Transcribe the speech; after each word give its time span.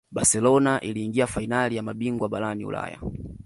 barcelona 0.11 0.79
iliingia 0.81 1.27
fainali 1.27 1.75
ya 1.75 1.83
mabingwa 1.83 2.29
barani 2.29 2.65
ulaya 2.65 2.99